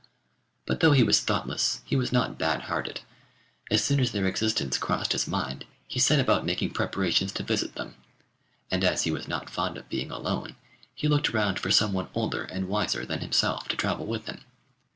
But 0.65 0.79
though 0.79 0.93
he 0.93 1.03
was 1.03 1.19
thoughtless, 1.21 1.81
he 1.85 1.95
was 1.95 2.11
not 2.11 2.39
bad 2.39 2.63
hearted. 2.63 3.01
As 3.69 3.83
soon 3.83 3.99
as 3.99 4.11
their 4.13 4.25
existence 4.25 4.79
crossed 4.79 5.11
his 5.11 5.27
mind, 5.27 5.63
he 5.87 5.99
set 5.99 6.19
about 6.19 6.43
making 6.43 6.71
preparations 6.71 7.31
to 7.33 7.43
visit 7.43 7.75
them, 7.75 7.93
and 8.71 8.83
as 8.83 9.03
he 9.03 9.11
was 9.11 9.27
not 9.27 9.47
fond 9.47 9.77
of 9.77 9.89
being 9.89 10.09
alone 10.09 10.55
he 10.95 11.07
looked 11.07 11.31
round 11.33 11.59
for 11.59 11.69
some 11.69 11.93
one 11.93 12.09
older 12.15 12.45
and 12.45 12.67
wiser 12.67 13.05
than 13.05 13.19
himself 13.19 13.67
to 13.67 13.77
travel 13.77 14.07
with 14.07 14.25
him. 14.25 14.41